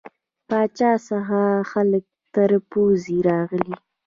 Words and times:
پاچا 0.47 0.91
څخه 1.09 1.39
خلک 1.71 2.03
تر 2.33 2.51
پوزې 2.71 3.17
راغلي. 3.29 3.75